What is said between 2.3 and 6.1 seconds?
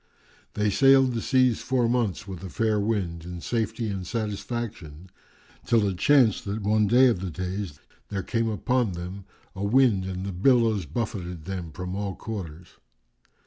a fair wind, in safety and satisfaction till it